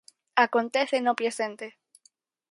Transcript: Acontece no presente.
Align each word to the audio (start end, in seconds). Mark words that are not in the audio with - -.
Acontece 0.45 0.97
no 0.99 1.17
presente. 1.19 1.65